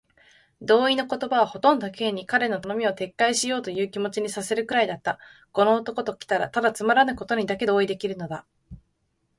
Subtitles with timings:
[0.63, 5.19] 同意の言葉はほとんど Ｋ に、彼の頼みを撤回しようというという気持にさせるくらいだった。
[5.51, 8.47] この男ときたら、ただつまらぬことにだけ同意できるのだ。